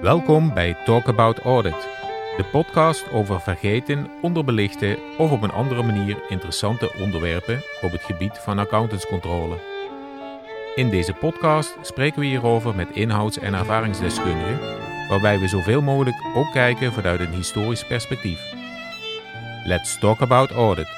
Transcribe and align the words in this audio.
Welkom 0.00 0.54
bij 0.54 0.76
Talk 0.84 1.08
About 1.08 1.38
Audit, 1.38 1.88
de 2.36 2.44
podcast 2.50 3.10
over 3.12 3.40
vergeten, 3.40 4.10
onderbelichte 4.22 4.98
of 5.18 5.30
op 5.30 5.42
een 5.42 5.50
andere 5.50 5.82
manier 5.82 6.16
interessante 6.28 6.92
onderwerpen 7.00 7.62
op 7.80 7.92
het 7.92 8.02
gebied 8.02 8.38
van 8.38 8.58
accountantscontrole. 8.58 9.56
In 10.74 10.90
deze 10.90 11.12
podcast 11.12 11.76
spreken 11.82 12.20
we 12.20 12.26
hierover 12.26 12.74
met 12.74 12.90
inhouds- 12.90 13.38
en 13.38 13.54
ervaringsdeskundigen, 13.54 14.58
waarbij 15.08 15.38
we 15.38 15.48
zoveel 15.48 15.82
mogelijk 15.82 16.16
ook 16.34 16.52
kijken 16.52 16.92
vanuit 16.92 17.20
een 17.20 17.34
historisch 17.34 17.86
perspectief. 17.86 18.40
Let's 19.64 19.98
talk 19.98 20.20
about 20.20 20.50
audit. 20.50 20.88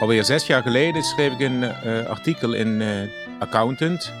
Alweer 0.00 0.24
zes 0.24 0.46
jaar 0.46 0.62
geleden 0.62 1.02
schreef 1.02 1.32
ik 1.32 1.40
een 1.40 1.62
uh, 1.62 2.06
artikel 2.06 2.52
in 2.52 2.80
uh, 2.80 2.88
Accountant 3.38 4.12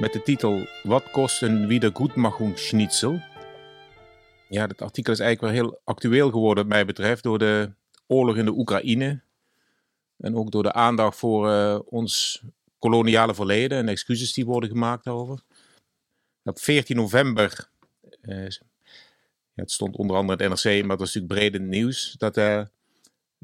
met 0.00 0.12
de 0.12 0.22
titel 0.22 0.66
Wat 0.82 1.10
kost 1.10 1.42
een 1.42 1.66
Wiedergutmachungsschnitzel? 1.66 3.20
Ja, 4.48 4.66
dat 4.66 4.82
artikel 4.82 5.12
is 5.12 5.18
eigenlijk 5.18 5.54
wel 5.54 5.62
heel 5.62 5.80
actueel 5.84 6.30
geworden, 6.30 6.64
wat 6.64 6.72
mij 6.72 6.84
betreft, 6.84 7.22
door 7.22 7.38
de 7.38 7.72
oorlog 8.06 8.36
in 8.36 8.44
de 8.44 8.50
Oekraïne. 8.50 9.20
En 10.16 10.36
ook 10.36 10.50
door 10.50 10.62
de 10.62 10.72
aandacht 10.72 11.18
voor 11.18 11.48
uh, 11.48 11.78
ons 11.84 12.42
koloniale 12.78 13.34
verleden 13.34 13.78
en 13.78 13.88
excuses 13.88 14.32
die 14.32 14.44
worden 14.44 14.70
gemaakt 14.70 15.04
daarover. 15.04 15.42
Op 16.44 16.58
14 16.58 16.96
november, 16.96 17.68
ja, 18.22 18.48
het 19.54 19.70
stond 19.70 19.96
onder 19.96 20.16
andere 20.16 20.44
het 20.44 20.64
NRC, 20.64 20.84
maar 20.84 20.96
dat 20.96 21.06
is 21.06 21.14
natuurlijk 21.14 21.50
breed 21.50 21.62
nieuws, 21.62 22.14
dat 22.18 22.34
de 22.34 22.68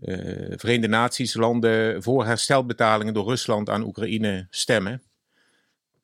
uh, 0.01 0.16
Verenigde 0.57 0.88
Naties 0.88 1.34
landen 1.34 2.02
voor 2.02 2.24
herstelbetalingen 2.24 3.15
door 3.15 3.29
Rusland 3.29 3.70
aan 3.70 3.84
Oekraïne 3.84 4.46
stemmen. 4.51 5.02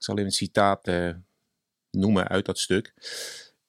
Ik 0.03 0.08
zal 0.08 0.17
even 0.17 0.31
een 0.31 0.36
citaat 0.36 0.89
uh, 0.89 1.11
noemen 1.91 2.28
uit 2.28 2.45
dat 2.45 2.58
stuk. 2.58 2.92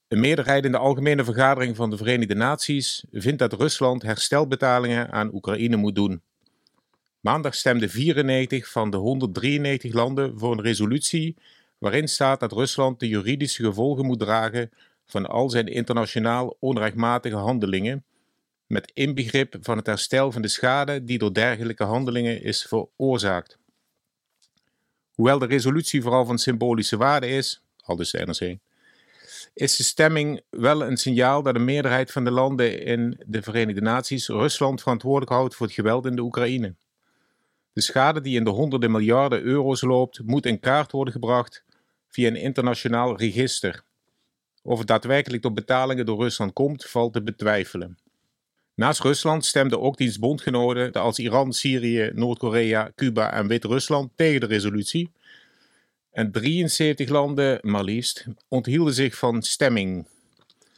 Een 0.07 0.19
meerderheid 0.19 0.65
in 0.65 0.71
de 0.71 0.77
Algemene 0.77 1.23
Vergadering 1.23 1.75
van 1.75 1.89
de 1.89 1.97
Verenigde 1.97 2.35
Naties 2.35 3.05
vindt 3.11 3.39
dat 3.39 3.53
Rusland 3.53 4.01
herstelbetalingen 4.01 5.11
aan 5.11 5.33
Oekraïne 5.33 5.75
moet 5.75 5.95
doen. 5.95 6.21
Maandag 7.19 7.55
stemden 7.55 7.89
94 7.89 8.69
van 8.69 8.89
de 8.89 8.97
193 8.97 9.93
landen 9.93 10.39
voor 10.39 10.51
een 10.51 10.61
resolutie 10.61 11.35
waarin 11.77 12.07
staat 12.07 12.39
dat 12.39 12.51
Rusland 12.51 12.99
de 12.99 13.07
juridische 13.07 13.63
gevolgen 13.63 14.05
moet 14.05 14.19
dragen 14.19 14.71
van 15.05 15.25
al 15.25 15.49
zijn 15.49 15.67
internationaal 15.67 16.57
onrechtmatige 16.59 17.35
handelingen, 17.35 18.03
met 18.65 18.91
inbegrip 18.93 19.55
van 19.61 19.77
het 19.77 19.85
herstel 19.85 20.31
van 20.31 20.41
de 20.41 20.47
schade 20.47 21.03
die 21.03 21.17
door 21.17 21.33
dergelijke 21.33 21.83
handelingen 21.83 22.43
is 22.43 22.63
veroorzaakt. 22.63 23.61
Hoewel 25.13 25.39
de 25.39 25.45
resolutie 25.45 26.01
vooral 26.01 26.25
van 26.25 26.37
symbolische 26.37 26.97
waarde 26.97 27.27
is, 27.27 27.61
al 27.83 27.95
dus 27.95 28.11
de 28.11 28.25
NRC, 28.25 28.57
is 29.53 29.75
de 29.75 29.83
stemming 29.83 30.41
wel 30.49 30.83
een 30.83 30.97
signaal 30.97 31.43
dat 31.43 31.53
de 31.53 31.59
meerderheid 31.59 32.11
van 32.11 32.23
de 32.23 32.31
landen 32.31 32.81
in 32.81 33.21
de 33.25 33.41
Verenigde 33.41 33.81
Naties 33.81 34.27
Rusland 34.27 34.81
verantwoordelijk 34.81 35.31
houdt 35.31 35.55
voor 35.55 35.65
het 35.65 35.75
geweld 35.75 36.05
in 36.05 36.15
de 36.15 36.21
Oekraïne. 36.21 36.75
De 37.73 37.81
schade 37.81 38.21
die 38.21 38.37
in 38.37 38.43
de 38.43 38.49
honderden 38.49 38.91
miljarden 38.91 39.41
euro's 39.41 39.81
loopt, 39.81 40.23
moet 40.23 40.45
in 40.45 40.59
kaart 40.59 40.91
worden 40.91 41.13
gebracht 41.13 41.63
via 42.07 42.27
een 42.27 42.35
internationaal 42.35 43.17
register. 43.17 43.83
Of 44.61 44.77
het 44.77 44.87
daadwerkelijk 44.87 45.41
tot 45.41 45.53
betalingen 45.53 46.05
door 46.05 46.21
Rusland 46.21 46.53
komt, 46.53 46.85
valt 46.85 47.13
te 47.13 47.23
betwijfelen. 47.23 47.97
Naast 48.75 49.01
Rusland 49.01 49.45
stemden 49.45 49.81
ook 49.81 49.97
diens 49.97 50.19
bondgenoten 50.19 50.93
als 50.93 51.19
Iran, 51.19 51.53
Syrië, 51.53 52.11
Noord-Korea, 52.13 52.91
Cuba 52.95 53.33
en 53.33 53.47
Wit-Rusland 53.47 54.11
tegen 54.15 54.39
de 54.39 54.45
resolutie. 54.45 55.11
En 56.11 56.31
73 56.31 57.09
landen, 57.09 57.59
maar 57.61 57.83
liefst, 57.83 58.25
onthielden 58.47 58.93
zich 58.93 59.15
van 59.15 59.41
stemming. 59.41 60.07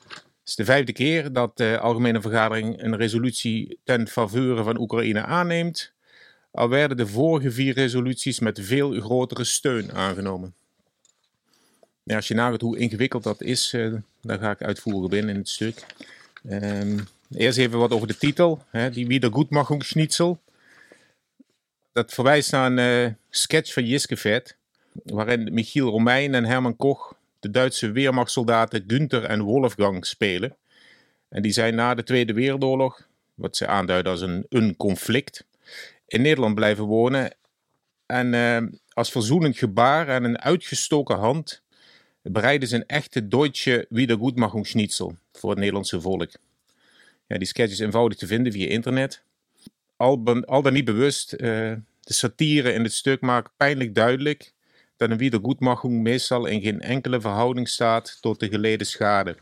Het 0.09 0.53
is 0.53 0.55
de 0.55 0.66
vijfde 0.66 0.94
keer 0.94 1.34
dat 1.34 1.57
de 1.57 1.79
Algemene 1.79 2.22
Vergadering 2.22 2.81
een 2.81 2.95
resolutie 2.95 3.79
ten 3.84 4.07
faveur 4.07 4.63
van 4.63 4.79
Oekraïne 4.79 5.23
aanneemt. 5.23 5.94
Al 6.51 6.69
werden 6.69 6.97
de 6.97 7.07
vorige 7.07 7.51
vier 7.51 7.73
resoluties 7.73 8.39
met 8.39 8.59
veel 8.61 9.01
grotere 9.01 9.44
steun 9.44 9.91
aangenomen. 9.91 10.53
Als 12.05 12.28
je 12.28 12.34
nagaat 12.34 12.61
hoe 12.61 12.78
ingewikkeld 12.78 13.23
dat 13.23 13.41
is, 13.41 13.73
uh, 13.73 13.94
daar 14.22 14.39
ga 14.39 14.51
ik 14.51 14.61
uitvoerig 14.61 15.03
op 15.03 15.13
in 15.13 15.29
in 15.29 15.35
het 15.35 15.50
stuk. 15.50 15.85
Um, 16.50 17.07
Eerst 17.31 17.58
even 17.58 17.80
wat 17.80 17.91
over 17.91 18.08
de 18.08 18.18
titel, 18.18 18.63
hè, 18.69 18.90
die 18.90 19.08
Wiedergutmachungsschnitzel. 19.08 20.41
Dat 21.91 22.13
verwijst 22.13 22.52
naar 22.52 22.72
een 22.72 23.06
uh, 23.06 23.13
sketch 23.30 23.74
van 23.74 23.86
Jiske 23.86 24.18
Vet, 24.18 24.56
waarin 24.91 25.53
Michiel 25.53 25.90
Romein 25.90 26.34
en 26.34 26.46
Herman 26.46 26.75
Koch 26.75 27.16
de 27.40 27.52
Duitse 27.52 27.91
weermachtssoldaten 27.91 28.84
Günther 28.88 29.24
en 29.24 29.41
Wolfgang 29.41 30.06
spelen. 30.06 30.56
En 31.30 31.41
die 31.41 31.52
zijn 31.52 31.75
na 31.75 31.94
de 31.94 32.03
Tweede 32.03 32.34
Wereldoorlog, 32.34 33.08
wat 33.34 33.58
ze 33.58 33.68
aanduiden 33.68 34.12
als 34.12 34.22
een, 34.22 34.46
een 34.50 34.75
conflict, 34.75 35.46
in 36.08 36.22
Nederland 36.22 36.56
blijven 36.56 36.84
wonen. 36.84 37.35
En 38.06 38.34
uh, 38.34 38.58
als 38.94 39.12
verzoenend 39.12 39.58
gebaar 39.58 40.08
en 40.08 40.24
een 40.24 40.41
uitgestoken 40.41 41.18
hand 41.18 41.62
bereiden 42.22 42.68
ze 42.68 42.75
een 42.75 42.88
echte 42.88 43.28
Deutsche 43.28 43.85
Wiedergutmachungsschnitzel 43.90 45.16
voor 45.31 45.50
het 45.50 45.59
Nederlandse 45.59 46.02
volk. 46.02 46.31
Ja, 47.28 47.38
die 47.38 47.47
sketch 47.47 47.72
is 47.72 47.80
eenvoudig 47.80 48.18
te 48.18 48.28
vinden 48.28 48.52
via 48.52 48.68
internet. 48.68 49.24
Al, 49.96 50.44
al 50.46 50.62
dan 50.62 50.74
niet 50.74 50.86
bewust, 50.86 51.34
uh, 51.34 51.40
de 52.00 52.13
satire 52.13 52.74
in 52.74 52.84
het 52.84 52.94
stuk 52.94 53.22
maakt 53.22 53.52
pijnlijk 53.58 53.96
duidelijk 53.96 54.53
dat 54.97 55.09
een 55.09 55.18
wiedergoedmachung 55.18 56.02
meestal 56.02 56.46
in 56.46 56.62
geen 56.62 56.81
enkele 56.81 57.22
verhouding 57.22 57.69
staat 57.69 58.18
tot 58.22 58.40
de 58.40 58.50
geleden 58.50 58.88
schade. 58.88 59.38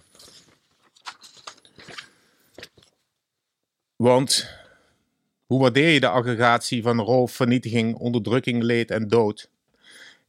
Want 3.96 4.50
hoe 5.46 5.62
waardeer 5.62 5.90
je 5.90 6.00
de 6.00 6.10
aggregatie 6.10 6.82
van 6.82 7.00
roof, 7.00 7.32
vernietiging, 7.32 7.96
onderdrukking, 7.96 8.64
leed 8.64 8.92
en 8.92 9.08
dood? 9.08 9.50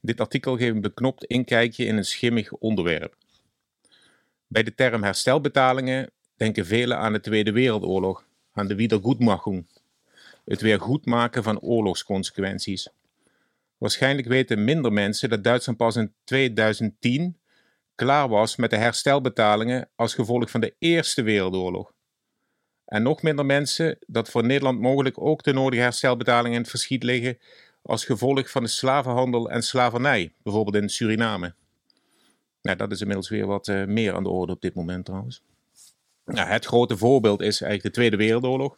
Dit 0.01 0.19
artikel 0.19 0.57
geeft 0.57 0.75
een 0.75 0.81
beknopt 0.81 1.23
inkijkje 1.23 1.85
in 1.85 1.97
een 1.97 2.05
schimmig 2.05 2.51
onderwerp. 2.51 3.15
Bij 4.47 4.63
de 4.63 4.75
term 4.75 5.03
herstelbetalingen 5.03 6.09
denken 6.35 6.65
velen 6.65 6.97
aan 6.97 7.13
de 7.13 7.19
Tweede 7.19 7.51
Wereldoorlog, 7.51 8.25
aan 8.51 8.67
de 8.67 8.75
Wiedergutmachung, 8.75 9.67
het 10.45 10.61
weer 10.61 10.79
goedmaken 10.79 11.43
van 11.43 11.59
oorlogsconsequenties. 11.59 12.89
Waarschijnlijk 13.77 14.27
weten 14.27 14.63
minder 14.63 14.93
mensen 14.93 15.29
dat 15.29 15.43
Duitsland 15.43 15.77
pas 15.77 15.95
in 15.95 16.13
2010 16.23 17.37
klaar 17.95 18.29
was 18.29 18.55
met 18.55 18.69
de 18.69 18.77
herstelbetalingen 18.77 19.89
als 19.95 20.13
gevolg 20.13 20.49
van 20.49 20.61
de 20.61 20.75
Eerste 20.79 21.21
Wereldoorlog. 21.21 21.93
En 22.85 23.03
nog 23.03 23.21
minder 23.21 23.45
mensen 23.45 23.97
dat 24.07 24.29
voor 24.29 24.45
Nederland 24.45 24.79
mogelijk 24.79 25.21
ook 25.21 25.43
de 25.43 25.53
nodige 25.53 25.81
herstelbetalingen 25.81 26.55
in 26.55 26.61
het 26.61 26.69
verschiet 26.69 27.03
liggen 27.03 27.37
als 27.81 28.05
gevolg 28.05 28.49
van 28.49 28.63
de 28.63 28.69
slavenhandel 28.69 29.49
en 29.49 29.63
slavernij, 29.63 30.33
bijvoorbeeld 30.43 30.75
in 30.75 30.89
Suriname. 30.89 31.53
Nou, 32.61 32.77
dat 32.77 32.91
is 32.91 32.99
inmiddels 32.99 33.29
weer 33.29 33.45
wat 33.45 33.67
uh, 33.67 33.85
meer 33.85 34.13
aan 34.13 34.23
de 34.23 34.29
orde 34.29 34.53
op 34.53 34.61
dit 34.61 34.73
moment 34.75 35.05
trouwens. 35.05 35.41
Het 36.25 36.65
grote 36.65 36.97
voorbeeld 36.97 37.41
is 37.41 37.61
eigenlijk 37.61 37.83
de 37.83 38.01
Tweede 38.01 38.17
Wereldoorlog. 38.17 38.77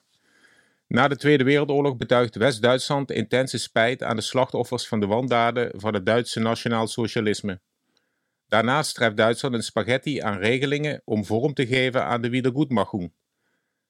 Na 0.87 1.07
de 1.07 1.17
Tweede 1.17 1.43
Wereldoorlog 1.43 1.97
betuigt 1.97 2.35
West-Duitsland 2.35 3.11
intense 3.11 3.57
spijt 3.57 4.03
aan 4.03 4.15
de 4.15 4.21
slachtoffers 4.21 4.87
van 4.87 4.99
de 4.99 5.05
wandaden 5.05 5.71
van 5.75 5.93
het 5.93 6.05
Duitse 6.05 6.39
nationaal 6.39 6.87
socialisme. 6.87 7.59
Daarnaast 8.47 8.95
treft 8.95 9.17
Duitsland 9.17 9.55
een 9.55 9.63
spaghetti 9.63 10.19
aan 10.19 10.37
regelingen 10.37 11.01
om 11.05 11.25
vorm 11.25 11.53
te 11.53 11.67
geven 11.67 12.05
aan 12.05 12.21
de 12.21 12.29
Wiedergutmachung. 12.29 13.11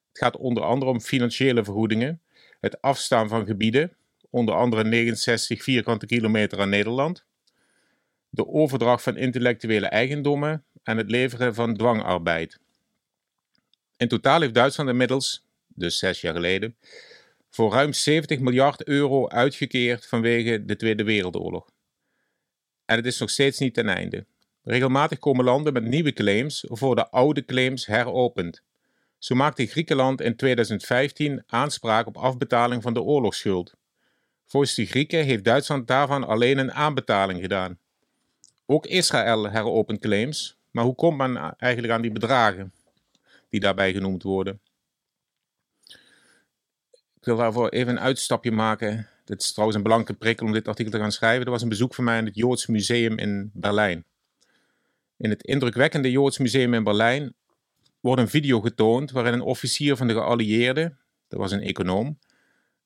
Het 0.08 0.18
gaat 0.18 0.38
onder 0.38 0.64
andere 0.64 0.92
om 0.92 1.00
financiële 1.00 1.64
vergoedingen, 1.64 2.22
het 2.60 2.82
afstaan 2.82 3.28
van 3.28 3.46
gebieden, 3.46 3.96
onder 4.30 4.56
andere 4.56 4.84
69 4.84 5.64
vierkante 5.64 6.06
kilometer 6.06 6.60
aan 6.60 6.70
Nederland, 6.70 7.26
de 8.30 8.48
overdracht 8.48 9.04
van 9.04 9.18
intellectuele 9.18 9.88
eigendommen 9.88 10.64
en 10.84 10.98
het 10.98 11.12
leveren 11.12 11.56
van 11.56 11.78
dwangarbeid. 11.78 12.60
In 13.98 14.08
totaal 14.08 14.42
heeft 14.42 14.54
Duitsland 14.54 14.90
inmiddels, 14.90 15.46
dus 15.68 15.98
zes 15.98 16.22
jaar 16.22 16.34
geleden, 16.34 16.76
voor 17.50 17.72
ruim 17.72 17.94
70 17.94 18.40
miljard 18.40 18.84
euro 18.84 19.28
uitgekeerd 19.28 20.08
vanwege 20.08 20.66
de 20.66 20.76
Tweede 20.76 21.04
Wereldoorlog. 21.04 21.70
En 22.86 22.96
het 22.96 23.06
is 23.06 23.20
nog 23.20 23.30
steeds 23.30 23.60
niet 23.60 23.74
ten 23.74 23.90
einde. 23.90 24.26
Regelmatig 24.64 25.20
komen 25.20 25.46
landen 25.46 25.74
met 25.74 25.84
nieuwe 25.84 26.14
claims 26.14 26.66
voor 26.68 26.96
de 26.96 27.10
oude 27.10 27.46
claims 27.46 27.86
heropend. 27.86 28.62
Zo 29.18 29.36
maakte 29.36 29.66
Griekenland 29.66 30.22
in 30.22 30.36
2015 30.36 31.44
aanspraak 31.48 32.08
op 32.08 32.18
afbetaling 32.18 32.82
van 32.82 32.94
de 32.94 33.02
oorlogsschuld. 33.02 33.74
Volgens 34.46 34.76
de 34.76 34.86
Grieken 34.86 35.24
heeft 35.24 35.44
Duitsland 35.44 35.88
daarvan 35.88 36.24
alleen 36.24 36.58
een 36.58 36.74
aanbetaling 36.74 37.42
gedaan. 37.42 37.80
Ook 38.66 38.86
Israël 38.86 39.50
heropent 39.50 40.00
claims, 40.00 40.58
maar 40.72 40.84
hoe 40.84 40.96
komt 40.96 41.18
men 41.18 41.56
eigenlijk 41.58 41.94
aan 41.94 42.02
die 42.02 42.12
bedragen? 42.12 42.74
Die 43.50 43.60
daarbij 43.60 43.94
genoemd 43.94 44.24
worden. 44.24 44.62
Ik 47.16 47.24
wil 47.34 47.38
daarvoor 47.38 47.70
even 47.70 47.92
een 47.92 48.00
uitstapje 48.00 48.52
maken 48.52 49.10
dit 49.28 49.42
is 49.42 49.52
trouwens 49.52 49.78
een 49.78 49.84
belangrijke 49.84 50.20
prikkel 50.20 50.46
om 50.46 50.54
dit 50.54 50.68
artikel 50.68 50.92
te 50.92 51.00
gaan 51.00 51.12
schrijven. 51.12 51.46
Er 51.46 51.52
was 51.52 51.62
een 51.62 51.70
bezoek 51.70 51.94
van 51.96 52.04
mij 52.04 52.18
in 52.18 52.26
het 52.26 52.36
Joods 52.36 52.68
Museum 52.68 53.18
in 53.18 53.52
Berlijn. 53.54 54.06
In 55.18 55.30
het 55.30 55.44
indrukwekkende 55.44 56.12
Joods 56.12 56.38
Museum 56.38 56.74
in 56.74 56.84
Berlijn 56.84 57.34
wordt 58.00 58.22
een 58.22 58.28
video 58.28 58.62
getoond 58.62 59.12
waarin 59.12 59.34
een 59.34 59.42
officier 59.42 59.96
van 59.96 60.08
de 60.08 60.14
geallieerden, 60.14 60.98
dat 61.28 61.40
was 61.40 61.52
een 61.52 61.62
econoom, 61.62 62.20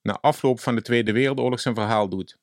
na 0.02 0.18
afloop 0.22 0.60
van 0.60 0.75
de 0.75 0.81
Tweede 0.81 1.12
Wereldoorlog 1.12 1.60
zijn 1.60 1.75
verhaal 1.75 2.10
doet. 2.10 2.38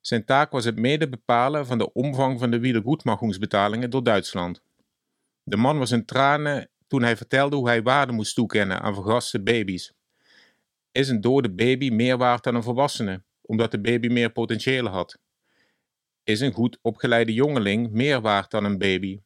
Zijn 0.00 0.24
taak 0.24 0.50
was 0.50 0.64
het 0.64 0.76
mede 0.76 1.08
bepalen 1.08 1.66
van 1.66 1.78
de 1.78 1.92
omvang 1.92 2.38
van 2.38 2.50
de 2.50 2.58
wiedergoedmachingsbetalingen 2.58 3.90
door 3.90 4.04
Duitsland. 4.04 4.62
De 5.42 5.56
man 5.56 5.78
was 5.78 5.90
in 5.90 6.04
tranen 6.04 6.68
toen 6.90 7.02
hij 7.02 7.16
vertelde 7.16 7.56
hoe 7.56 7.68
hij 7.68 7.82
waarde 7.82 8.12
moest 8.12 8.34
toekennen 8.34 8.80
aan 8.80 8.94
vergaste 8.94 9.42
baby's. 9.42 9.92
Is 10.92 11.08
een 11.08 11.20
dode 11.20 11.50
baby 11.50 11.90
meer 11.90 12.16
waard 12.16 12.44
dan 12.44 12.54
een 12.54 12.62
volwassene, 12.62 13.22
omdat 13.40 13.70
de 13.70 13.80
baby 13.80 14.08
meer 14.08 14.30
potentieel 14.30 14.86
had? 14.86 15.18
Is 16.24 16.40
een 16.40 16.52
goed 16.52 16.78
opgeleide 16.82 17.32
jongeling 17.32 17.90
meer 17.90 18.20
waard 18.20 18.50
dan 18.50 18.64
een 18.64 18.78
baby, 18.78 19.20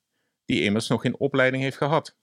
die 0.44 0.62
immers 0.62 0.88
nog 0.88 1.00
geen 1.00 1.18
opleiding 1.18 1.62
heeft 1.62 1.76
gehad? 1.76 2.16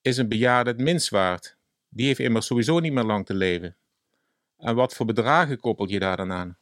Is 0.00 0.16
een 0.16 0.28
bejaarde 0.28 0.70
het 0.70 0.80
minst 0.80 1.08
waard? 1.08 1.56
Die 1.88 2.06
heeft 2.06 2.18
immers 2.18 2.46
sowieso 2.46 2.78
niet 2.78 2.92
meer 2.92 3.04
lang 3.04 3.26
te 3.26 3.34
leven. 3.34 3.76
En 4.58 4.74
wat 4.74 4.94
voor 4.94 5.06
bedragen 5.06 5.60
koppel 5.60 5.88
je 5.88 5.98
daar 5.98 6.16
dan 6.16 6.32
aan? 6.32 6.58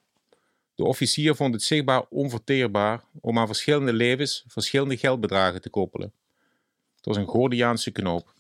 De 0.75 0.85
officier 0.85 1.35
vond 1.35 1.55
het 1.55 1.63
zichtbaar 1.63 2.05
onverteerbaar 2.09 3.05
om 3.21 3.39
aan 3.39 3.47
verschillende 3.47 3.93
levens 3.93 4.45
verschillende 4.47 4.97
geldbedragen 4.97 5.61
te 5.61 5.71
koppelen. 5.71 6.13
Het 7.01 7.09
was 7.09 7.17
een 7.17 7.27
Gordiaanse 7.27 7.91
knoop. 7.91 8.35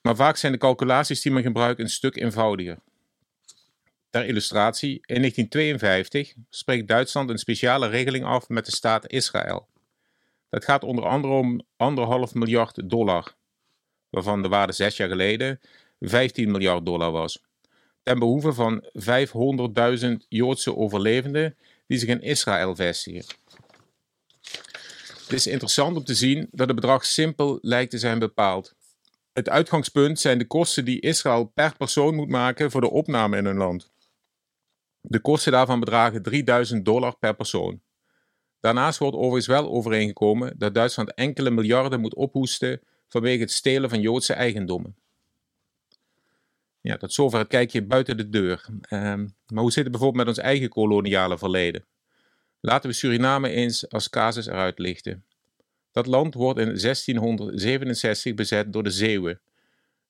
Maar 0.00 0.16
vaak 0.16 0.36
zijn 0.36 0.52
de 0.52 0.58
calculaties 0.58 1.20
die 1.20 1.32
men 1.32 1.42
gebruikt 1.42 1.80
een 1.80 1.90
stuk 1.90 2.16
eenvoudiger. 2.16 2.78
Ter 4.10 4.26
illustratie, 4.26 4.90
in 4.90 5.20
1952 5.20 6.34
spreekt 6.50 6.88
Duitsland 6.88 7.30
een 7.30 7.38
speciale 7.38 7.88
regeling 7.88 8.24
af 8.24 8.48
met 8.48 8.66
de 8.66 8.72
staat 8.72 9.10
Israël. 9.10 9.68
Dat 10.48 10.64
gaat 10.64 10.84
onder 10.84 11.06
andere 11.06 11.32
om 11.32 11.62
anderhalf 11.76 12.34
miljard 12.34 12.90
dollar, 12.90 13.34
waarvan 14.10 14.42
de 14.42 14.48
waarde 14.48 14.72
zes 14.72 14.96
jaar 14.96 15.08
geleden 15.08 15.60
15 16.00 16.50
miljard 16.50 16.86
dollar 16.86 17.10
was. 17.10 17.42
Ten 18.02 18.18
behoeve 18.18 18.52
van 18.52 18.84
500.000 20.00 20.06
Joodse 20.28 20.76
overlevenden 20.76 21.56
die 21.86 21.98
zich 21.98 22.08
in 22.08 22.22
Israël 22.22 22.74
vestigen. 22.74 23.24
Het 25.28 25.36
is 25.36 25.46
interessant 25.46 25.96
om 25.96 26.04
te 26.04 26.14
zien 26.14 26.48
dat 26.50 26.66
het 26.66 26.76
bedrag 26.76 27.04
simpel 27.04 27.58
lijkt 27.60 27.90
te 27.90 27.98
zijn 27.98 28.18
bepaald. 28.18 28.74
Het 29.32 29.48
uitgangspunt 29.48 30.20
zijn 30.20 30.38
de 30.38 30.46
kosten 30.46 30.84
die 30.84 31.00
Israël 31.00 31.44
per 31.44 31.76
persoon 31.76 32.14
moet 32.14 32.28
maken 32.28 32.70
voor 32.70 32.80
de 32.80 32.90
opname 32.90 33.36
in 33.36 33.44
hun 33.44 33.56
land. 33.56 33.92
De 35.00 35.20
kosten 35.20 35.52
daarvan 35.52 35.80
bedragen 35.80 36.22
3000 36.22 36.84
dollar 36.84 37.16
per 37.18 37.34
persoon. 37.34 37.80
Daarnaast 38.60 38.98
wordt 38.98 39.16
overigens 39.16 39.46
wel 39.46 39.70
overeengekomen 39.70 40.54
dat 40.58 40.74
Duitsland 40.74 41.14
enkele 41.14 41.50
miljarden 41.50 42.00
moet 42.00 42.14
ophoesten 42.14 42.80
vanwege 43.08 43.40
het 43.40 43.52
stelen 43.52 43.90
van 43.90 44.00
Joodse 44.00 44.32
eigendommen. 44.32 44.96
Ja, 46.80 46.96
tot 46.96 47.12
zover 47.12 47.38
het 47.38 47.48
kijkje 47.48 47.86
buiten 47.86 48.16
de 48.16 48.28
deur. 48.28 48.68
Ehm, 48.80 49.28
maar 49.46 49.62
hoe 49.62 49.72
zit 49.72 49.82
het 49.82 49.92
bijvoorbeeld 49.92 50.26
met 50.26 50.36
ons 50.36 50.44
eigen 50.44 50.68
koloniale 50.68 51.38
verleden? 51.38 51.84
Laten 52.60 52.90
we 52.90 52.96
Suriname 52.96 53.48
eens 53.48 53.90
als 53.90 54.10
casus 54.10 54.46
eruit 54.46 54.78
lichten. 54.78 55.24
Dat 55.92 56.06
land 56.06 56.34
wordt 56.34 56.58
in 56.58 56.64
1667 56.64 58.34
bezet 58.34 58.72
door 58.72 58.82
de 58.82 58.90
Zeeuwen, 58.90 59.40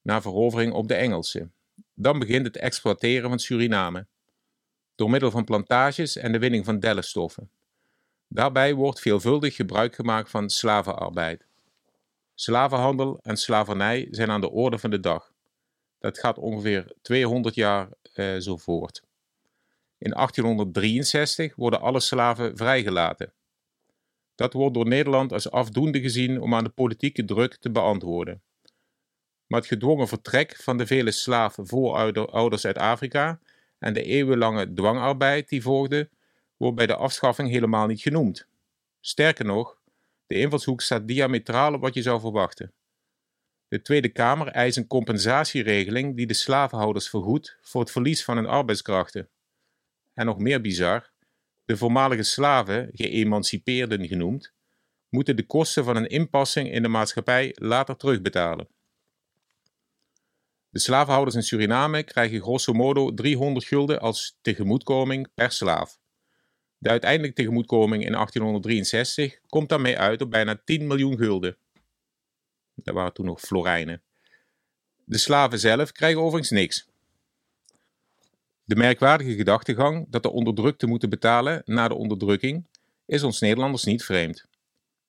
na 0.03 0.23
verovering 0.23 0.73
op 0.73 0.89
de 0.89 0.95
Engelsen. 0.95 1.53
Dan 1.95 2.19
begint 2.19 2.47
het 2.47 2.57
exploiteren 2.57 3.29
van 3.29 3.39
Suriname, 3.39 4.07
door 4.95 5.11
middel 5.11 5.31
van 5.31 5.45
plantages 5.45 6.17
en 6.17 6.33
de 6.33 6.39
winning 6.39 6.65
van 6.65 6.81
dellenstoffen. 6.81 7.51
Daarbij 8.29 8.75
wordt 8.75 9.01
veelvuldig 9.01 9.57
gebruik 9.57 9.95
gemaakt 9.95 10.31
van 10.31 10.51
slavenarbeid. 10.51 11.47
Slavenhandel 12.35 13.19
en 13.23 13.37
slavernij 13.37 14.09
zijn 14.11 14.31
aan 14.31 14.41
de 14.41 14.51
orde 14.51 14.79
van 14.79 14.91
de 14.91 15.01
dag. 15.01 15.33
Dat 15.99 16.19
gaat 16.19 16.39
ongeveer 16.39 16.93
200 17.03 17.55
jaar 17.55 17.89
eh, 18.13 18.37
zo 18.37 18.57
voort. 18.57 19.03
In 19.99 20.11
1863 20.11 21.55
worden 21.55 21.81
alle 21.81 22.01
slaven 22.01 22.57
vrijgelaten. 22.57 23.33
Dat 24.35 24.53
wordt 24.53 24.75
door 24.75 24.87
Nederland 24.87 25.33
als 25.33 25.51
afdoende 25.51 26.01
gezien 26.01 26.41
om 26.41 26.55
aan 26.55 26.65
de 26.65 26.71
politieke 26.71 27.25
druk 27.25 27.57
te 27.57 27.71
beantwoorden. 27.71 28.43
Maar 29.47 29.61
het 29.61 29.69
gedwongen 29.69 30.09
vertrek 30.09 30.57
van 30.57 30.79
de 30.79 30.87
vele 30.87 31.11
slavenvoorouders 31.11 32.65
uit 32.67 32.79
Afrika 32.79 33.41
en 33.79 33.93
de 33.93 34.03
eeuwenlange 34.03 34.73
dwangarbeid 34.73 35.49
die 35.49 35.63
volgde, 35.63 36.09
wordt 36.57 36.77
bij 36.77 36.87
de 36.87 36.97
afschaffing 36.97 37.49
helemaal 37.49 37.87
niet 37.87 38.01
genoemd. 38.01 38.47
Sterker 39.01 39.45
nog, 39.45 39.81
de 40.27 40.35
invalshoek 40.35 40.81
staat 40.81 41.09
diametraal 41.09 41.75
op 41.75 41.81
wat 41.81 41.95
je 41.95 42.03
zou 42.03 42.21
verwachten. 42.21 42.73
De 43.69 43.83
Tweede 43.83 44.09
Kamer 44.09 44.49
eist 44.49 44.77
een 44.77 44.87
compensatieregeling 44.87 46.17
die 46.17 46.27
de 46.27 46.35
slavenhouders 46.35 47.09
vergoedt 47.09 47.57
voor 47.61 47.81
het 47.81 47.91
verlies 47.91 48.25
van 48.25 48.37
hun 48.37 48.47
arbeidskrachten. 48.47 49.29
En 50.19 50.27
nog 50.27 50.39
meer 50.39 50.61
bizar, 50.61 51.11
de 51.65 51.77
voormalige 51.77 52.23
slaven, 52.23 52.91
geëmancipeerden 52.93 54.07
genoemd, 54.07 54.53
moeten 55.09 55.37
de 55.37 55.47
kosten 55.47 55.85
van 55.85 55.97
een 55.97 56.07
inpassing 56.07 56.73
in 56.73 56.83
de 56.83 56.89
maatschappij 56.89 57.53
later 57.55 57.97
terugbetalen. 57.97 58.69
De 60.69 60.79
slavenhouders 60.79 61.37
in 61.37 61.43
Suriname 61.43 62.03
krijgen 62.03 62.41
grosso 62.41 62.73
modo 62.73 63.15
300 63.15 63.67
gulden 63.67 64.01
als 64.01 64.39
tegemoetkoming 64.41 65.35
per 65.35 65.53
slaaf. 65.53 65.99
De 66.79 66.89
uiteindelijke 66.89 67.37
tegemoetkoming 67.37 68.05
in 68.05 68.13
1863 68.13 69.39
komt 69.47 69.69
daarmee 69.69 69.99
uit 69.99 70.23
op 70.23 70.31
bijna 70.31 70.61
10 70.65 70.87
miljoen 70.87 71.17
gulden. 71.17 71.57
Dat 72.75 72.95
waren 72.95 73.13
toen 73.13 73.27
nog 73.27 73.41
florijnen. 73.41 74.03
De 75.05 75.19
slaven 75.19 75.59
zelf 75.59 75.93
krijgen 75.93 76.21
overigens 76.21 76.51
niks. 76.51 76.88
De 78.69 78.77
merkwaardige 78.77 79.35
gedachtegang 79.35 80.07
dat 80.11 80.23
de 80.23 80.31
onderdrukten 80.31 80.89
moeten 80.89 81.11
betalen 81.11 81.63
na 81.65 81.89
de 81.89 81.95
onderdrukking 81.95 82.69
is 83.07 83.23
ons 83.23 83.41
Nederlanders 83.41 83.85
niet 83.85 84.05
vreemd. 84.05 84.45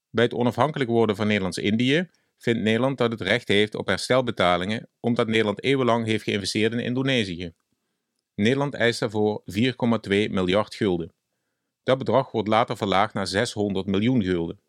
Bij 0.09 0.23
het 0.23 0.33
onafhankelijk 0.33 0.89
worden 0.89 1.15
van 1.15 1.27
Nederlands-Indië 1.27 2.09
vindt 2.37 2.61
Nederland 2.61 2.97
dat 2.97 3.11
het 3.11 3.21
recht 3.21 3.47
heeft 3.47 3.75
op 3.75 3.87
herstelbetalingen 3.87 4.89
omdat 4.99 5.27
Nederland 5.27 5.63
eeuwenlang 5.63 6.05
heeft 6.05 6.23
geïnvesteerd 6.23 6.73
in 6.73 6.79
Indonesië. 6.79 7.53
Nederland 8.35 8.73
eist 8.73 8.99
daarvoor 8.99 9.43
4,2 9.51 9.63
miljard 10.09 10.75
gulden. 10.75 11.13
Dat 11.83 11.97
bedrag 11.97 12.31
wordt 12.31 12.47
later 12.47 12.77
verlaagd 12.77 13.13
naar 13.13 13.27
600 13.27 13.85
miljoen 13.85 14.23
gulden. 14.23 14.59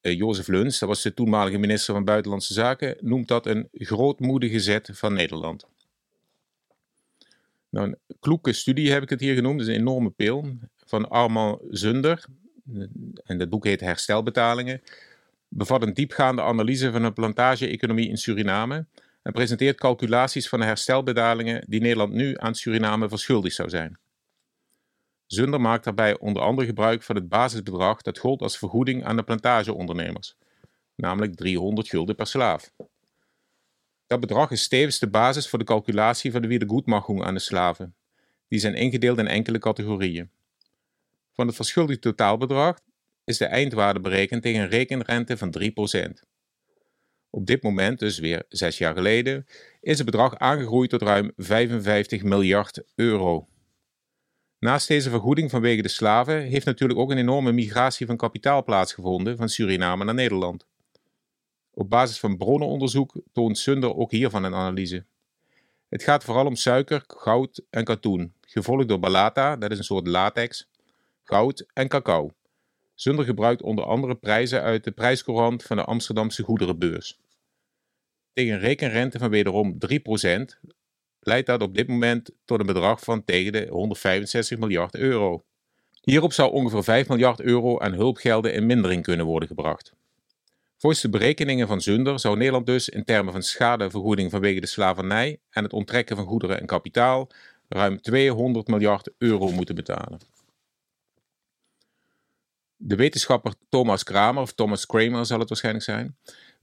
Uh, 0.00 0.16
Jozef 0.16 0.46
Luns, 0.46 0.78
dat 0.78 0.88
was 0.88 1.02
de 1.02 1.14
toenmalige 1.14 1.58
minister 1.58 1.94
van 1.94 2.04
Buitenlandse 2.04 2.52
Zaken, 2.52 2.96
noemt 3.00 3.28
dat 3.28 3.46
een 3.46 3.68
grootmoedige 3.72 4.60
zet 4.60 4.90
van 4.92 5.12
Nederland. 5.12 5.68
Nou, 7.70 7.86
een 7.86 8.16
kloeke 8.20 8.52
studie 8.52 8.92
heb 8.92 9.02
ik 9.02 9.10
het 9.10 9.20
hier 9.20 9.34
genoemd, 9.34 9.58
dat 9.58 9.68
is 9.68 9.74
een 9.74 9.80
enorme 9.80 10.10
pil, 10.10 10.56
van 10.86 11.08
Armand 11.08 11.60
Zunder. 11.68 12.24
En 13.24 13.38
dat 13.38 13.48
boek 13.48 13.64
heet 13.64 13.80
Herstelbetalingen. 13.80 14.82
Bevat 15.48 15.82
een 15.82 15.94
diepgaande 15.94 16.42
analyse 16.42 16.92
van 16.92 17.02
de 17.02 17.12
plantage-economie 17.12 18.08
in 18.08 18.18
Suriname 18.18 18.86
en 19.22 19.32
presenteert 19.32 19.76
calculaties 19.76 20.48
van 20.48 20.58
de 20.60 20.64
herstelbetalingen 20.64 21.64
die 21.68 21.80
Nederland 21.80 22.12
nu 22.12 22.34
aan 22.36 22.54
Suriname 22.54 23.08
verschuldigd 23.08 23.54
zou 23.54 23.68
zijn. 23.68 23.98
Zunder 25.26 25.60
maakt 25.60 25.84
daarbij 25.84 26.18
onder 26.18 26.42
andere 26.42 26.66
gebruik 26.66 27.02
van 27.02 27.16
het 27.16 27.28
basisbedrag 27.28 28.02
dat 28.02 28.18
gold 28.18 28.42
als 28.42 28.58
vergoeding 28.58 29.04
aan 29.04 29.16
de 29.16 29.22
plantageondernemers, 29.22 30.36
namelijk 30.94 31.36
300 31.36 31.88
gulden 31.88 32.16
per 32.16 32.26
slaaf. 32.26 32.72
Dat 34.10 34.20
bedrag 34.20 34.50
is 34.50 34.68
tevens 34.68 34.98
de 34.98 35.10
basis 35.10 35.48
voor 35.48 35.58
de 35.58 35.64
calculatie 35.64 36.32
van 36.32 36.42
de 36.42 36.48
wiedergoedmachung 36.48 37.24
aan 37.24 37.34
de 37.34 37.40
slaven. 37.40 37.94
Die 38.48 38.58
zijn 38.58 38.74
ingedeeld 38.74 39.18
in 39.18 39.26
enkele 39.26 39.58
categorieën. 39.58 40.30
Van 41.32 41.46
het 41.46 41.56
verschuldigd 41.56 42.00
totaalbedrag 42.00 42.78
is 43.24 43.38
de 43.38 43.44
eindwaarde 43.44 44.00
berekend 44.00 44.42
tegen 44.42 44.60
een 44.60 44.68
rekenrente 44.68 45.36
van 45.36 45.54
3%. 45.58 45.62
Op 47.30 47.46
dit 47.46 47.62
moment, 47.62 47.98
dus 47.98 48.18
weer 48.18 48.44
zes 48.48 48.78
jaar 48.78 48.94
geleden, 48.94 49.46
is 49.80 49.96
het 49.96 50.06
bedrag 50.06 50.38
aangegroeid 50.38 50.90
tot 50.90 51.02
ruim 51.02 51.32
55 51.36 52.22
miljard 52.22 52.82
euro. 52.94 53.48
Naast 54.58 54.88
deze 54.88 55.10
vergoeding 55.10 55.50
vanwege 55.50 55.82
de 55.82 55.88
slaven 55.88 56.42
heeft 56.42 56.66
natuurlijk 56.66 56.98
ook 56.98 57.10
een 57.10 57.18
enorme 57.18 57.52
migratie 57.52 58.06
van 58.06 58.16
kapitaal 58.16 58.64
plaatsgevonden 58.64 59.36
van 59.36 59.48
Suriname 59.48 60.04
naar 60.04 60.14
Nederland. 60.14 60.69
Op 61.80 61.90
basis 61.90 62.18
van 62.18 62.36
bronnenonderzoek 62.36 63.14
toont 63.32 63.58
Sunder 63.58 63.96
ook 63.96 64.10
hiervan 64.10 64.44
een 64.44 64.54
analyse. 64.54 65.04
Het 65.88 66.02
gaat 66.02 66.24
vooral 66.24 66.46
om 66.46 66.54
suiker, 66.54 67.04
goud 67.06 67.62
en 67.70 67.84
katoen, 67.84 68.34
gevolgd 68.40 68.88
door 68.88 68.98
balata, 68.98 69.56
dat 69.56 69.70
is 69.70 69.78
een 69.78 69.84
soort 69.84 70.06
latex, 70.06 70.68
goud 71.22 71.66
en 71.72 71.88
cacao. 71.88 72.30
Sunder 72.94 73.24
gebruikt 73.24 73.62
onder 73.62 73.84
andere 73.84 74.14
prijzen 74.14 74.62
uit 74.62 74.84
de 74.84 74.90
prijscourant 74.90 75.62
van 75.62 75.76
de 75.76 75.84
Amsterdamse 75.84 76.42
goederenbeurs. 76.42 77.18
Tegen 78.32 78.54
een 78.54 78.60
rekenrente 78.60 79.18
van 79.18 79.30
wederom 79.30 79.78
3% 79.78 80.70
leidt 81.20 81.46
dat 81.46 81.62
op 81.62 81.74
dit 81.74 81.88
moment 81.88 82.30
tot 82.44 82.60
een 82.60 82.66
bedrag 82.66 83.00
van 83.00 83.24
tegen 83.24 83.52
de 83.52 83.66
165 83.70 84.58
miljard 84.58 84.94
euro. 84.94 85.44
Hierop 86.00 86.32
zou 86.32 86.52
ongeveer 86.52 86.84
5 86.84 87.08
miljard 87.08 87.40
euro 87.40 87.78
aan 87.78 87.92
hulpgelden 87.92 88.52
in 88.52 88.66
mindering 88.66 89.02
kunnen 89.02 89.26
worden 89.26 89.48
gebracht. 89.48 89.98
Volgens 90.80 91.02
de 91.02 91.08
berekeningen 91.08 91.66
van 91.66 91.80
Zunder 91.80 92.20
zou 92.20 92.36
Nederland 92.36 92.66
dus 92.66 92.88
in 92.88 93.04
termen 93.04 93.32
van 93.32 93.42
schadevergoeding 93.42 94.30
vanwege 94.30 94.60
de 94.60 94.66
slavernij 94.66 95.40
en 95.50 95.62
het 95.62 95.72
onttrekken 95.72 96.16
van 96.16 96.26
goederen 96.26 96.60
en 96.60 96.66
kapitaal 96.66 97.30
ruim 97.68 98.00
200 98.00 98.66
miljard 98.66 99.10
euro 99.18 99.50
moeten 99.50 99.74
betalen. 99.74 100.18
De 102.76 102.96
wetenschapper 102.96 103.54
Thomas 103.68 104.02
Kramer, 104.02 104.42
of 104.42 104.52
Thomas 104.52 104.86
Kramer 104.86 105.26
zal 105.26 105.38
het 105.38 105.48
waarschijnlijk 105.48 105.84
zijn, 105.84 106.16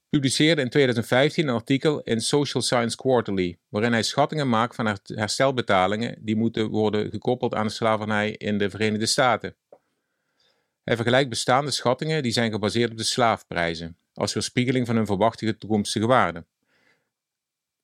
publiceerde 0.10 0.62
in 0.62 0.70
2015 0.70 1.48
een 1.48 1.54
artikel 1.54 2.02
in 2.02 2.22
Social 2.22 2.64
Science 2.64 2.98
Quarterly, 2.98 3.58
waarin 3.70 3.92
hij 3.92 4.04
schattingen 4.04 4.50
maakt 4.50 4.76
van 4.76 4.98
herstelbetalingen 5.04 6.18
die 6.20 6.36
moeten 6.36 6.68
worden 6.68 7.10
gekoppeld 7.10 7.56
aan 7.56 7.68
de 7.68 7.74
slavernij 7.74 8.32
in 8.32 8.58
de 8.58 8.70
Verenigde 8.70 9.06
Staten. 9.06 9.56
Hij 10.84 10.96
vergelijkt 10.96 11.30
bestaande 11.30 11.72
schattingen 11.72 12.24
die 12.24 12.32
zijn 12.32 12.52
gebaseerd 12.52 12.92
op 12.92 12.98
de 12.98 13.04
slaafprijzen, 13.04 13.98
als 14.18 14.34
weerspiegeling 14.34 14.86
van 14.86 14.96
hun 14.96 15.06
verwachte 15.06 15.58
toekomstige 15.58 16.08
waarde. 16.08 16.46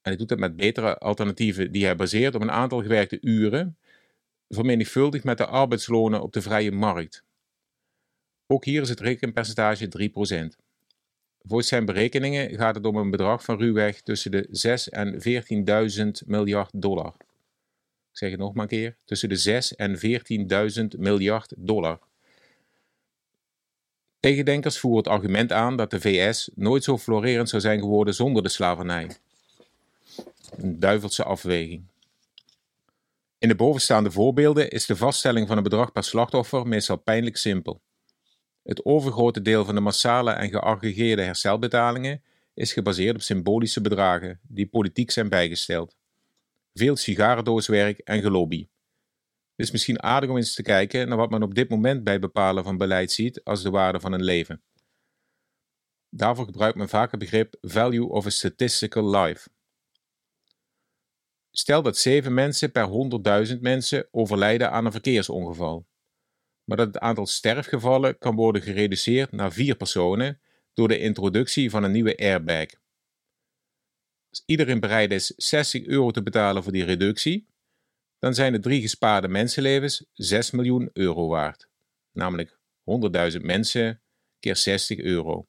En 0.02 0.10
hij 0.10 0.16
doet 0.16 0.30
dat 0.30 0.40
met 0.40 0.56
betere 0.56 0.98
alternatieven 0.98 1.72
die 1.72 1.86
hij 1.86 1.96
baseert 1.96 2.36
op 2.36 2.42
een 2.42 2.52
aantal 2.52 2.82
gewerkte 2.82 3.18
uren, 3.22 3.78
vermenigvuldigd 4.50 5.24
met 5.24 5.38
de 5.38 5.46
arbeidslonen 5.46 6.22
op 6.22 6.34
de 6.34 6.42
vrije 6.42 6.72
markt. 6.72 7.24
Ook 8.48 8.66
hier 8.66 8.82
is 8.82 8.90
het 8.90 9.00
rekenpercentage 9.00 9.88
3%. 10.56 10.64
Volgens 11.46 11.70
zijn 11.70 11.86
berekeningen 11.86 12.56
gaat 12.56 12.76
het 12.76 12.86
om 12.86 12.96
een 12.96 13.10
bedrag 13.10 13.44
van 13.44 13.58
ruwweg 13.58 14.02
tussen 14.02 14.32
de 14.32 14.48
6 14.52 14.90
en 14.90 15.22
14.000 16.24 16.28
miljard 16.28 16.82
dollar. 16.82 17.16
Ik 18.12 18.20
zeg 18.20 18.32
het 18.32 18.40
nog 18.40 18.54
maar 18.54 18.64
een 18.64 18.70
keer: 18.70 18.96
tussen 19.06 19.30
de 19.30 19.36
6 19.36 19.76
en 19.76 19.98
14.000 20.94 21.00
miljard 21.00 21.54
dollar. 21.58 22.00
Tegendenkers 24.24 24.80
voeren 24.80 25.04
het 25.04 25.08
argument 25.08 25.52
aan 25.52 25.78
dat 25.78 25.92
de 25.92 26.02
VS 26.02 26.50
nooit 26.56 26.84
zo 26.84 26.98
florerend 26.98 27.50
zou 27.50 27.62
zijn 27.62 27.80
geworden 27.80 28.14
zonder 28.14 28.44
de 28.44 28.50
slavernij. 28.50 29.18
Een 30.58 30.80
duivelse 30.80 31.24
afweging. 31.24 31.84
In 33.38 33.48
de 33.48 33.56
bovenstaande 33.56 34.12
voorbeelden 34.12 34.70
is 34.70 34.86
de 34.86 34.96
vaststelling 34.96 35.48
van 35.48 35.58
een 35.58 35.64
bedrag 35.64 35.92
per 35.92 36.04
slachtoffer 36.04 36.68
meestal 36.68 36.98
pijnlijk 36.98 37.38
simpel. 37.38 37.82
Het 38.64 38.86
overgrote 38.86 39.42
deel 39.42 39.66
van 39.66 39.76
de 39.76 39.82
massale 39.82 40.32
en 40.32 40.50
geaggregeerde 40.50 41.22
herstelbetalingen 41.22 42.24
is 42.54 42.74
gebaseerd 42.74 43.16
op 43.16 43.22
symbolische 43.22 43.82
bedragen 43.82 44.40
die 44.48 44.68
politiek 44.68 45.12
zijn 45.12 45.30
bijgesteld. 45.30 45.96
Veel 46.74 46.96
sigarendooswerk 46.96 48.00
en 48.00 48.22
gelobby. 48.22 48.68
Is 49.64 49.72
misschien 49.72 50.04
aardig 50.04 50.30
om 50.30 50.38
eens 50.38 50.54
te 50.54 50.62
kijken 50.62 51.08
naar 51.08 51.18
wat 51.18 51.30
men 51.30 51.44
op 51.44 51.56
dit 51.56 51.70
moment 51.70 52.04
bij 52.04 52.20
bepalen 52.20 52.64
van 52.64 52.78
beleid 52.78 53.12
ziet 53.12 53.44
als 53.44 53.64
de 53.64 53.70
waarde 53.70 54.00
van 54.00 54.12
een 54.12 54.24
leven. 54.24 54.64
Daarvoor 56.10 56.46
gebruikt 56.46 56.78
men 56.78 56.90
vaak 56.90 57.12
het 57.12 57.20
begrip 57.20 57.56
value 57.62 58.10
of 58.10 58.26
a 58.26 58.30
statistical 58.30 59.10
life. 59.10 59.50
Stel 61.52 61.82
dat 61.82 61.98
7 61.98 62.34
mensen 62.34 62.72
per 62.72 62.88
100.000 63.48 63.60
mensen 63.60 64.08
overlijden 64.12 64.72
aan 64.72 64.86
een 64.86 64.92
verkeersongeval 64.92 65.86
maar 66.64 66.78
dat 66.78 66.88
het 66.88 67.00
aantal 67.00 67.26
sterfgevallen 67.26 68.18
kan 68.18 68.36
worden 68.36 68.62
gereduceerd 68.62 69.32
naar 69.32 69.52
vier 69.52 69.76
personen 69.76 70.42
door 70.74 70.88
de 70.88 71.00
introductie 71.00 71.70
van 71.70 71.84
een 71.84 71.92
nieuwe 71.92 72.18
airbag. 72.18 72.66
Als 74.30 74.44
iedereen 74.46 74.80
bereid 74.80 75.12
is 75.12 75.28
60 75.28 75.86
euro 75.86 76.12
te 76.12 76.24
betalen 76.24 76.64
voor 76.64 76.72
die 76.72 76.84
reductie, 76.84 77.48
dan 78.24 78.34
zijn 78.34 78.52
de 78.52 78.60
drie 78.60 78.82
gespaarde 78.82 79.28
mensenlevens 79.28 80.06
6 80.14 80.52
miljoen 80.52 80.90
euro 80.94 81.28
waard. 81.28 81.68
Namelijk 82.12 82.58
100.000 83.34 83.42
mensen 83.42 84.02
keer 84.40 84.56
60 84.56 85.00
euro. 85.00 85.48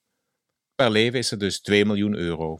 Per 0.74 0.90
leven 0.90 1.18
is 1.18 1.28
dat 1.28 1.40
dus 1.40 1.60
2 1.60 1.84
miljoen 1.84 2.14
euro. 2.14 2.58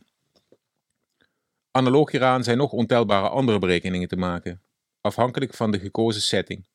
Analoog 1.71 2.11
hieraan 2.11 2.45
zijn 2.45 2.59
nog 2.59 2.73
ontelbare 2.73 3.29
andere 3.29 3.59
berekeningen 3.59 4.09
te 4.09 4.17
maken, 4.17 4.63
afhankelijk 5.01 5.55
van 5.55 5.71
de 5.71 5.79
gekozen 5.79 6.23
setting. 6.23 6.69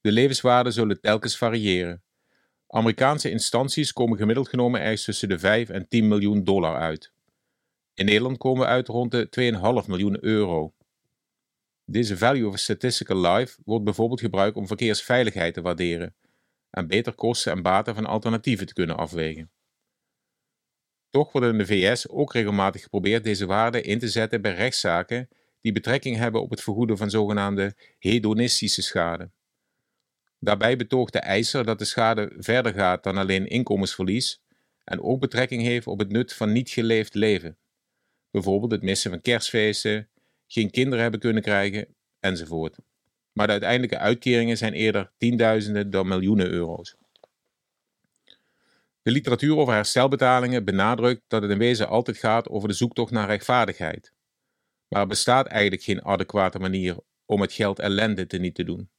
De 0.00 0.12
levenswaarden 0.12 0.72
zullen 0.72 1.00
telkens 1.00 1.36
variëren. 1.36 2.02
Amerikaanse 2.66 3.30
instanties 3.30 3.92
komen 3.92 4.18
gemiddeld 4.18 4.48
genomen 4.48 4.80
ergens 4.80 5.04
tussen 5.04 5.28
de 5.28 5.38
5 5.38 5.68
en 5.68 5.88
10 5.88 6.08
miljoen 6.08 6.44
dollar 6.44 6.76
uit. 6.76 7.12
In 7.94 8.04
Nederland 8.04 8.38
komen 8.38 8.62
we 8.62 8.66
uit 8.66 8.88
rond 8.88 9.10
de 9.10 9.28
2,5 9.82 9.88
miljoen 9.88 10.24
euro. 10.24 10.74
Deze 11.90 12.16
value 12.16 12.48
of 12.48 12.58
statistical 12.58 13.20
life 13.20 13.58
wordt 13.64 13.84
bijvoorbeeld 13.84 14.20
gebruikt 14.20 14.56
om 14.56 14.66
verkeersveiligheid 14.66 15.54
te 15.54 15.60
waarderen 15.60 16.14
en 16.70 16.86
beter 16.86 17.12
kosten 17.12 17.52
en 17.52 17.62
baten 17.62 17.94
van 17.94 18.06
alternatieven 18.06 18.66
te 18.66 18.72
kunnen 18.72 18.96
afwegen. 18.96 19.50
Toch 21.08 21.32
wordt 21.32 21.46
in 21.46 21.58
de 21.58 21.66
VS 21.66 22.08
ook 22.08 22.32
regelmatig 22.32 22.82
geprobeerd 22.82 23.24
deze 23.24 23.46
waarden 23.46 23.84
in 23.84 23.98
te 23.98 24.08
zetten 24.08 24.42
bij 24.42 24.54
rechtszaken 24.54 25.28
die 25.60 25.72
betrekking 25.72 26.16
hebben 26.16 26.42
op 26.42 26.50
het 26.50 26.62
vergoeden 26.62 26.96
van 26.96 27.10
zogenaamde 27.10 27.74
hedonistische 27.98 28.82
schade. 28.82 29.30
Daarbij 30.38 30.76
betoogt 30.76 31.12
de 31.12 31.18
eiser 31.18 31.64
dat 31.64 31.78
de 31.78 31.84
schade 31.84 32.32
verder 32.36 32.72
gaat 32.72 33.02
dan 33.02 33.16
alleen 33.16 33.46
inkomensverlies 33.46 34.42
en 34.84 35.02
ook 35.02 35.20
betrekking 35.20 35.62
heeft 35.62 35.86
op 35.86 35.98
het 35.98 36.10
nut 36.10 36.32
van 36.32 36.52
niet 36.52 36.70
geleefd 36.70 37.14
leven. 37.14 37.58
Bijvoorbeeld 38.30 38.72
het 38.72 38.82
missen 38.82 39.10
van 39.10 39.20
kerstfeesten, 39.20 40.08
geen 40.52 40.70
kinderen 40.70 41.00
hebben 41.00 41.20
kunnen 41.20 41.42
krijgen 41.42 41.94
enzovoort. 42.20 42.76
Maar 43.32 43.46
de 43.46 43.52
uiteindelijke 43.52 43.98
uitkeringen 43.98 44.56
zijn 44.56 44.72
eerder 44.72 45.12
tienduizenden 45.18 45.90
dan 45.90 46.08
miljoenen 46.08 46.50
euro's. 46.50 46.96
De 49.02 49.10
literatuur 49.10 49.56
over 49.56 49.74
herstelbetalingen 49.74 50.64
benadrukt 50.64 51.22
dat 51.28 51.42
het 51.42 51.50
in 51.50 51.58
wezen 51.58 51.88
altijd 51.88 52.16
gaat 52.16 52.48
over 52.48 52.68
de 52.68 52.74
zoektocht 52.74 53.10
naar 53.10 53.26
rechtvaardigheid. 53.26 54.12
Maar 54.88 55.00
er 55.00 55.06
bestaat 55.06 55.46
eigenlijk 55.46 55.82
geen 55.82 56.04
adequate 56.04 56.58
manier 56.58 56.96
om 57.24 57.40
het 57.40 57.52
geld 57.52 57.78
ellende 57.78 58.26
te 58.26 58.38
niet 58.38 58.54
te 58.54 58.64
doen. 58.64 58.90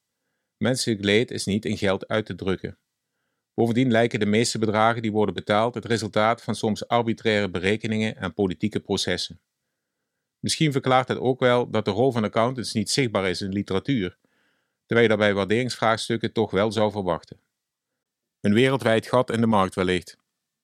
Menselijk 0.58 1.03
leed 1.03 1.31
is 1.31 1.46
niet 1.46 1.65
in 1.65 1.77
geld 1.77 2.08
uit 2.08 2.25
te 2.25 2.36
drukken. 2.36 2.77
Bovendien 3.53 3.91
lijken 3.91 4.20
de 4.20 4.25
meeste 4.25 4.60
bedragen 4.60 5.01
die 5.01 5.12
worden 5.12 5.36
betaald 5.36 5.74
het 5.74 5.86
resultaat 5.86 6.41
van 6.41 6.55
soms 6.55 6.88
arbitraire 6.88 7.50
berekeningen 7.50 8.15
en 8.15 8.34
politieke 8.34 8.79
processen. 8.79 9.41
Misschien 10.41 10.71
verklaart 10.71 11.07
het 11.07 11.17
ook 11.17 11.39
wel 11.39 11.69
dat 11.69 11.86
de 11.86 11.91
rol 11.91 12.12
van 12.12 12.24
accountants 12.24 12.74
niet 12.74 12.89
zichtbaar 12.89 13.29
is 13.29 13.41
in 13.41 13.51
literatuur, 13.53 14.17
terwijl 14.86 15.01
je 15.01 15.07
daarbij 15.07 15.33
waarderingsvraagstukken 15.33 16.33
toch 16.33 16.51
wel 16.51 16.71
zou 16.71 16.91
verwachten. 16.91 17.39
Een 18.39 18.53
wereldwijd 18.53 19.07
gat 19.07 19.31
in 19.31 19.41
de 19.41 19.48
markt 19.48 19.75
wellicht. 19.75 20.17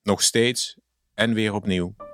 Nog 0.03 0.21
steeds 0.21 0.77
en 1.13 1.33
weer 1.33 1.53
opnieuw. 1.53 2.06